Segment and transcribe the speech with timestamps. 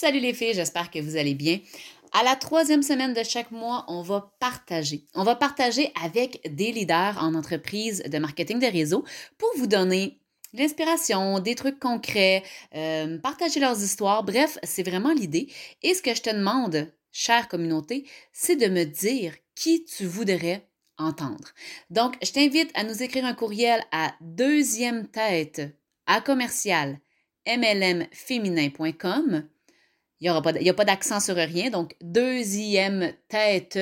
[0.00, 1.60] Salut les filles, j'espère que vous allez bien.
[2.12, 5.04] À la troisième semaine de chaque mois, on va partager.
[5.14, 9.04] On va partager avec des leaders en entreprise de marketing de réseau
[9.36, 10.18] pour vous donner
[10.54, 12.42] l'inspiration, des trucs concrets,
[12.74, 14.24] euh, partager leurs histoires.
[14.24, 15.52] Bref, c'est vraiment l'idée.
[15.82, 20.66] Et ce que je te demande, chère communauté, c'est de me dire qui tu voudrais
[20.96, 21.50] entendre.
[21.90, 25.60] Donc, je t'invite à nous écrire un courriel à deuxième tête
[26.06, 26.98] à commercial
[27.46, 29.46] mlmféminin.com.
[30.20, 33.78] Il n'y a pas d'accent sur rien, donc deuxième tête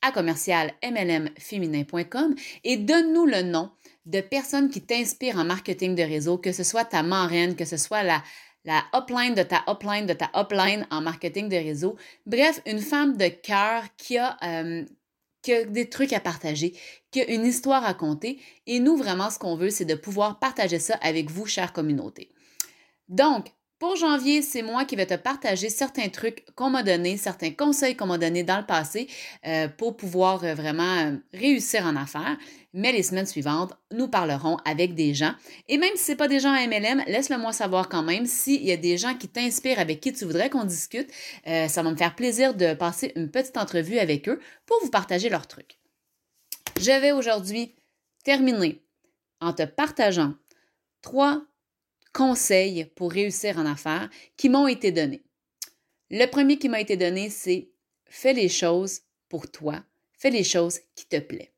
[0.00, 3.70] à commercial mlmféminin.com et donne-nous le nom
[4.04, 7.76] de personnes qui t'inspirent en marketing de réseau, que ce soit ta marraine, que ce
[7.76, 8.22] soit la,
[8.64, 11.96] la upline de ta upline de ta upline en marketing de réseau.
[12.26, 14.84] Bref, une femme de cœur qui a, euh,
[15.42, 16.74] qui a des trucs à partager,
[17.10, 18.40] qui a une histoire à conter.
[18.68, 22.30] Et nous, vraiment, ce qu'on veut, c'est de pouvoir partager ça avec vous, chère communauté.
[23.08, 23.46] Donc,
[23.78, 27.94] pour janvier, c'est moi qui vais te partager certains trucs qu'on m'a donnés, certains conseils
[27.94, 29.06] qu'on m'a donnés dans le passé
[29.46, 32.38] euh, pour pouvoir euh, vraiment euh, réussir en affaires.
[32.72, 35.34] Mais les semaines suivantes, nous parlerons avec des gens.
[35.68, 38.24] Et même si ce n'est pas des gens à MLM, laisse-le moi savoir quand même
[38.24, 41.10] s'il y a des gens qui t'inspirent, avec qui tu voudrais qu'on discute.
[41.44, 45.30] ça va me faire plaisir de passer une petite entrevue avec eux pour vous partager
[45.30, 45.78] leurs trucs.
[46.78, 47.74] Je vais aujourd'hui
[48.24, 48.82] terminer
[49.40, 50.34] en te partageant
[51.00, 51.42] trois
[52.16, 55.22] conseils pour réussir en affaires qui m'ont été donnés.
[56.10, 57.68] Le premier qui m'a été donné, c'est
[58.06, 59.84] fais les choses pour toi,
[60.16, 61.50] fais les choses qui te plaisent.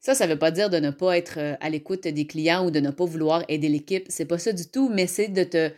[0.00, 2.66] Ça, ça ne veut pas dire de ne pas être euh, à l'écoute des clients
[2.66, 4.06] ou de ne pas vouloir aider l'équipe.
[4.08, 5.70] C'est pas ça du tout, mais c'est de te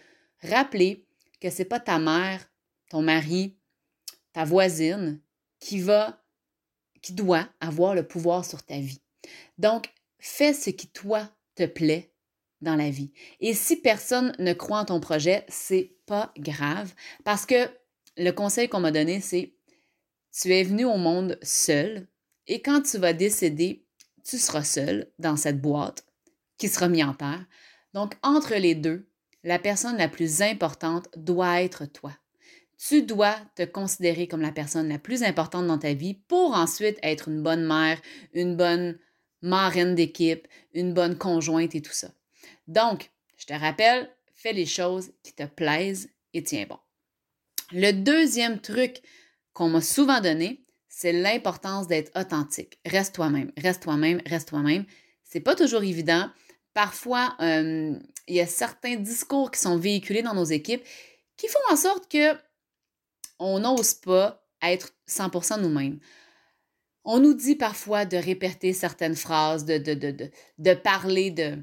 [0.42, 1.04] rappeler
[1.40, 2.48] que c'est pas ta mère,
[2.90, 3.56] ton mari,
[4.32, 5.20] ta voisine
[5.58, 6.22] qui va,
[7.02, 9.00] qui doit avoir le pouvoir sur ta vie.
[9.56, 9.88] Donc,
[10.20, 12.12] fais ce qui toi te plaît
[12.60, 13.12] dans la vie.
[13.40, 16.92] Et si personne ne croit en ton projet, c'est pas grave
[17.24, 17.68] parce que
[18.16, 19.54] le conseil qu'on m'a donné, c'est
[20.32, 22.06] tu es venu au monde seul
[22.46, 23.84] et quand tu vas décéder,
[24.24, 26.04] tu seras seul dans cette boîte
[26.58, 27.46] qui sera mise en terre.
[27.94, 29.08] Donc, entre les deux,
[29.44, 32.12] la personne la plus importante doit être toi.
[32.76, 36.98] Tu dois te considérer comme la personne la plus importante dans ta vie pour ensuite
[37.02, 38.00] être une bonne mère,
[38.34, 38.98] une bonne
[39.42, 42.10] marraine d'équipe, une bonne conjointe et tout ça.
[42.68, 46.78] Donc, je te rappelle, fais les choses qui te plaisent et tiens bon.
[47.72, 49.00] Le deuxième truc
[49.52, 52.78] qu'on m'a souvent donné, c'est l'importance d'être authentique.
[52.86, 54.84] Reste toi-même, reste toi-même, reste toi-même.
[55.24, 56.30] C'est pas toujours évident.
[56.74, 60.84] Parfois, euh, il y a certains discours qui sont véhiculés dans nos équipes
[61.36, 62.34] qui font en sorte que
[63.38, 66.00] on n'ose pas être 100% nous-mêmes.
[67.04, 71.62] On nous dit parfois de répéter certaines phrases, de, de, de, de parler de,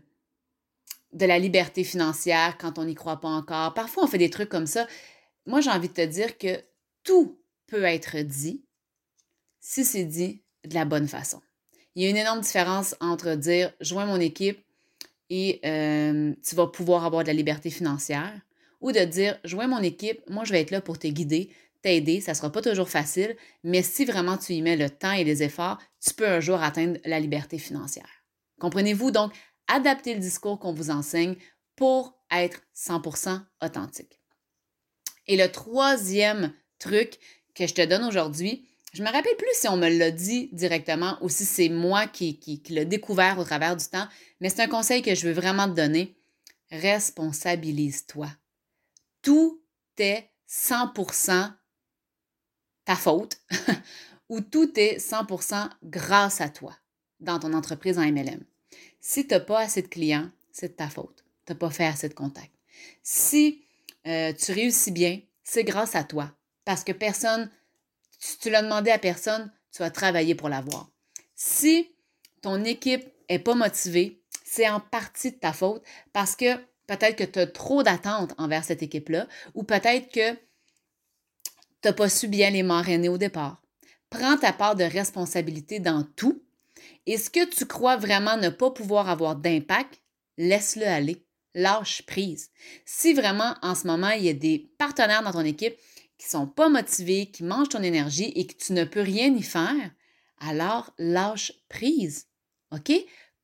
[1.15, 3.73] de la liberté financière quand on n'y croit pas encore.
[3.73, 4.85] Parfois, on fait des trucs comme ça.
[5.45, 6.61] Moi, j'ai envie de te dire que
[7.03, 8.63] tout peut être dit
[9.59, 11.41] si c'est dit de la bonne façon.
[11.95, 14.59] Il y a une énorme différence entre dire joins mon équipe
[15.29, 18.33] et euh, tu vas pouvoir avoir de la liberté financière
[18.81, 21.49] ou de dire joins mon équipe, moi je vais être là pour te guider,
[21.81, 25.13] t'aider, ça ne sera pas toujours facile, mais si vraiment tu y mets le temps
[25.13, 28.09] et les efforts, tu peux un jour atteindre la liberté financière.
[28.59, 29.11] Comprenez-vous?
[29.11, 29.31] Donc
[29.67, 31.35] adapter le discours qu'on vous enseigne
[31.75, 34.19] pour être 100% authentique.
[35.27, 37.19] Et le troisième truc
[37.53, 41.17] que je te donne aujourd'hui, je me rappelle plus si on me l'a dit directement
[41.21, 44.07] ou si c'est moi qui, qui, qui l'ai découvert au travers du temps,
[44.39, 46.15] mais c'est un conseil que je veux vraiment te donner.
[46.71, 48.29] Responsabilise-toi.
[49.21, 49.61] Tout
[49.97, 51.51] est 100%
[52.85, 53.37] ta faute
[54.29, 56.75] ou tout est 100% grâce à toi
[57.19, 58.43] dans ton entreprise en MLM.
[59.07, 61.23] Si tu n'as pas assez de clients, c'est de ta faute.
[61.45, 62.55] Tu n'as pas fait assez de contacts.
[63.03, 63.63] Si
[64.07, 66.31] euh, tu réussis bien, c'est grâce à toi.
[66.65, 67.51] Parce que personne,
[68.19, 70.89] tu, tu l'as demandé à personne, tu as travaillé pour l'avoir.
[71.35, 71.93] Si
[72.41, 76.55] ton équipe n'est pas motivée, c'est en partie de ta faute parce que
[76.87, 80.39] peut-être que tu as trop d'attentes envers cette équipe-là ou peut-être que tu
[81.83, 83.61] n'as pas su bien les marrainer au départ.
[84.09, 86.44] Prends ta part de responsabilité dans tout
[87.05, 90.01] et ce que tu crois vraiment ne pas pouvoir avoir d'impact,
[90.37, 91.25] laisse-le aller.
[91.57, 92.49] Lâche prise.
[92.85, 95.77] Si vraiment en ce moment, il y a des partenaires dans ton équipe
[96.17, 99.33] qui ne sont pas motivés, qui mangent ton énergie et que tu ne peux rien
[99.33, 99.91] y faire,
[100.39, 102.27] alors lâche prise.
[102.71, 102.91] OK?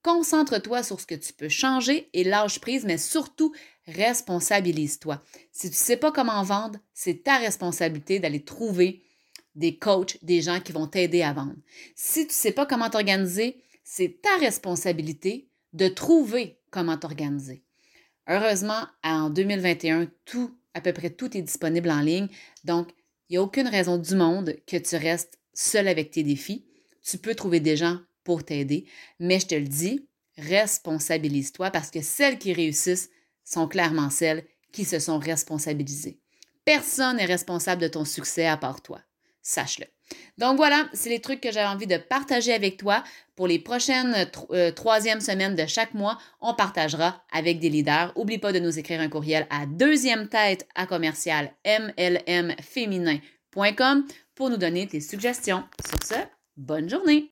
[0.03, 3.53] Concentre-toi sur ce que tu peux changer et lâche prise, mais surtout
[3.87, 5.21] responsabilise-toi.
[5.51, 9.03] Si tu ne sais pas comment vendre, c'est ta responsabilité d'aller trouver
[9.55, 11.55] des coachs, des gens qui vont t'aider à vendre.
[11.95, 17.63] Si tu ne sais pas comment t'organiser, c'est ta responsabilité de trouver comment t'organiser.
[18.27, 22.27] Heureusement, en 2021, tout à peu près tout est disponible en ligne.
[22.63, 22.89] Donc,
[23.29, 26.65] il n'y a aucune raison du monde que tu restes seul avec tes défis.
[27.03, 28.85] Tu peux trouver des gens pour t'aider,
[29.19, 30.07] mais je te le dis,
[30.37, 33.09] responsabilise-toi parce que celles qui réussissent
[33.43, 36.19] sont clairement celles qui se sont responsabilisées.
[36.63, 39.01] Personne n'est responsable de ton succès à part toi.
[39.41, 39.87] Sache-le.
[40.37, 43.03] Donc voilà, c'est les trucs que j'avais envie de partager avec toi.
[43.35, 48.11] Pour les prochaines euh, troisième semaines de chaque mois, on partagera avec des leaders.
[48.15, 54.05] Oublie pas de nous écrire un courriel à deuxième tête à commercial mlmféminin.com
[54.35, 55.63] pour nous donner tes suggestions.
[55.87, 56.15] Sur ce,
[56.57, 57.31] bonne journée!